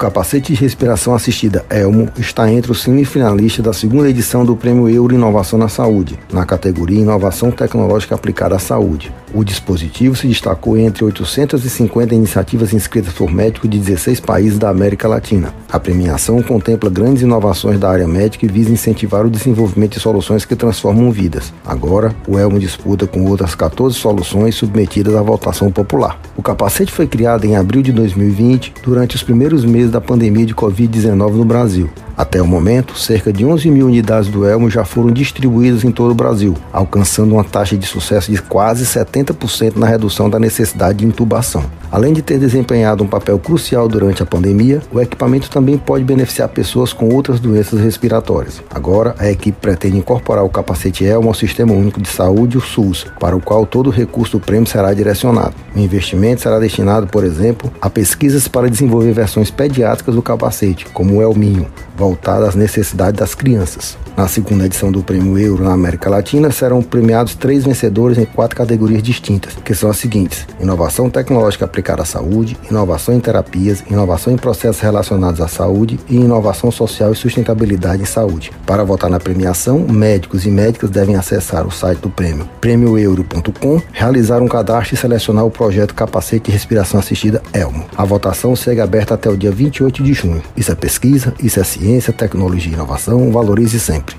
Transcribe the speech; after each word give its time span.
Capacete 0.00 0.54
de 0.54 0.58
respiração 0.58 1.14
assistida 1.14 1.62
Elmo 1.68 2.08
está 2.18 2.50
entre 2.50 2.72
os 2.72 2.80
semifinalistas 2.80 3.62
da 3.62 3.72
segunda 3.74 4.08
edição 4.08 4.46
do 4.46 4.56
Prêmio 4.56 4.88
Euro 4.88 5.14
Inovação 5.14 5.58
na 5.58 5.68
Saúde, 5.68 6.18
na 6.32 6.46
categoria 6.46 7.02
Inovação 7.02 7.50
Tecnológica 7.50 8.14
Aplicada 8.14 8.56
à 8.56 8.58
Saúde. 8.58 9.12
O 9.34 9.44
dispositivo 9.44 10.16
se 10.16 10.26
destacou 10.26 10.78
entre 10.78 11.04
850 11.04 12.14
iniciativas 12.14 12.72
inscritas 12.72 13.12
por 13.12 13.30
médicos 13.30 13.68
de 13.68 13.78
16 13.78 14.20
países 14.20 14.58
da 14.58 14.70
América 14.70 15.06
Latina. 15.06 15.54
A 15.70 15.78
premiação 15.78 16.42
contempla 16.42 16.88
grandes 16.88 17.22
inovações 17.22 17.78
da 17.78 17.90
área 17.90 18.08
médica 18.08 18.46
e 18.46 18.48
visa 18.48 18.72
incentivar 18.72 19.26
o 19.26 19.30
desenvolvimento 19.30 19.92
de 19.92 20.00
soluções 20.00 20.46
que 20.46 20.56
transformam 20.56 21.12
vidas. 21.12 21.52
Agora, 21.64 22.14
o 22.26 22.38
Elmo 22.38 22.58
disputa 22.58 23.06
com 23.06 23.26
outras 23.26 23.54
14 23.54 23.94
soluções 23.96 24.54
submetidas 24.54 25.14
à 25.14 25.20
votação 25.20 25.70
popular. 25.70 26.18
O 26.40 26.42
capacete 26.42 26.90
foi 26.90 27.06
criado 27.06 27.44
em 27.44 27.54
abril 27.54 27.82
de 27.82 27.92
2020, 27.92 28.72
durante 28.82 29.14
os 29.14 29.22
primeiros 29.22 29.62
meses 29.62 29.90
da 29.90 30.00
pandemia 30.00 30.46
de 30.46 30.54
Covid-19 30.54 31.32
no 31.32 31.44
Brasil. 31.44 31.90
Até 32.20 32.42
o 32.42 32.46
momento, 32.46 32.98
cerca 32.98 33.32
de 33.32 33.46
11 33.46 33.70
mil 33.70 33.86
unidades 33.86 34.28
do 34.28 34.46
Elmo 34.46 34.68
já 34.68 34.84
foram 34.84 35.10
distribuídas 35.10 35.84
em 35.84 35.90
todo 35.90 36.10
o 36.10 36.14
Brasil, 36.14 36.54
alcançando 36.70 37.32
uma 37.32 37.42
taxa 37.42 37.78
de 37.78 37.86
sucesso 37.86 38.30
de 38.30 38.42
quase 38.42 38.84
70% 38.84 39.76
na 39.76 39.86
redução 39.86 40.28
da 40.28 40.38
necessidade 40.38 40.98
de 40.98 41.06
intubação. 41.06 41.64
Além 41.90 42.12
de 42.12 42.20
ter 42.20 42.38
desempenhado 42.38 43.02
um 43.02 43.06
papel 43.06 43.38
crucial 43.38 43.88
durante 43.88 44.22
a 44.22 44.26
pandemia, 44.26 44.82
o 44.92 45.00
equipamento 45.00 45.48
também 45.50 45.78
pode 45.78 46.04
beneficiar 46.04 46.50
pessoas 46.50 46.92
com 46.92 47.08
outras 47.08 47.40
doenças 47.40 47.80
respiratórias. 47.80 48.62
Agora, 48.70 49.14
a 49.18 49.30
equipe 49.30 49.56
pretende 49.58 49.96
incorporar 49.96 50.44
o 50.44 50.50
capacete 50.50 51.06
Elmo 51.06 51.28
ao 51.28 51.34
Sistema 51.34 51.72
Único 51.72 52.02
de 52.02 52.08
Saúde, 52.08 52.58
o 52.58 52.60
SUS, 52.60 53.06
para 53.18 53.34
o 53.34 53.40
qual 53.40 53.64
todo 53.64 53.86
o 53.86 53.90
recurso 53.90 54.38
do 54.38 54.44
prêmio 54.44 54.68
será 54.68 54.92
direcionado. 54.92 55.54
O 55.74 55.78
investimento 55.78 56.42
será 56.42 56.58
destinado, 56.58 57.06
por 57.06 57.24
exemplo, 57.24 57.72
a 57.80 57.88
pesquisas 57.88 58.46
para 58.46 58.68
desenvolver 58.68 59.12
versões 59.12 59.50
pediátricas 59.50 60.14
do 60.14 60.22
capacete, 60.22 60.84
como 60.92 61.16
o 61.16 61.22
Elminho, 61.22 61.66
voltada 62.10 62.48
às 62.48 62.56
necessidades 62.56 63.20
das 63.20 63.34
crianças. 63.34 63.96
Na 64.16 64.26
segunda 64.26 64.66
edição 64.66 64.90
do 64.90 65.02
Prêmio 65.02 65.38
Euro 65.38 65.64
na 65.64 65.72
América 65.72 66.10
Latina, 66.10 66.50
serão 66.50 66.82
premiados 66.82 67.34
três 67.34 67.64
vencedores 67.64 68.18
em 68.18 68.24
quatro 68.24 68.56
categorias 68.56 69.02
distintas, 69.02 69.54
que 69.64 69.74
são 69.74 69.88
as 69.88 69.96
seguintes: 69.96 70.46
inovação 70.60 71.08
tecnológica 71.08 71.64
aplicada 71.64 72.02
à 72.02 72.04
saúde, 72.04 72.58
inovação 72.68 73.14
em 73.14 73.20
terapias, 73.20 73.82
inovação 73.88 74.32
em 74.32 74.36
processos 74.36 74.82
relacionados 74.82 75.40
à 75.40 75.48
saúde 75.48 75.98
e 76.08 76.16
inovação 76.16 76.70
social 76.70 77.12
e 77.12 77.16
sustentabilidade 77.16 78.02
em 78.02 78.06
saúde. 78.06 78.52
Para 78.66 78.84
votar 78.84 79.08
na 79.08 79.20
premiação, 79.20 79.78
médicos 79.88 80.44
e 80.44 80.50
médicas 80.50 80.90
devem 80.90 81.16
acessar 81.16 81.66
o 81.66 81.70
site 81.70 82.00
do 82.00 82.10
prêmio 82.10 82.48
prêmioeuro.com, 82.60 83.80
realizar 83.92 84.42
um 84.42 84.48
cadastro 84.48 84.94
e 84.94 84.98
selecionar 84.98 85.46
o 85.46 85.50
projeto 85.50 85.94
Capacete 85.94 86.46
de 86.46 86.52
Respiração 86.52 87.00
Assistida 87.00 87.40
Elmo. 87.54 87.86
A 87.96 88.04
votação 88.04 88.54
segue 88.54 88.80
aberta 88.80 89.14
até 89.14 89.30
o 89.30 89.36
dia 89.36 89.50
28 89.50 90.02
de 90.02 90.12
junho. 90.12 90.42
Isso 90.56 90.70
é 90.70 90.74
pesquisa, 90.74 91.32
isso 91.42 91.58
é 91.58 91.64
ciência, 91.90 92.12
tecnologia 92.12 92.70
e 92.70 92.74
inovação. 92.74 93.32
Valorize 93.32 93.80
sempre. 93.80 94.14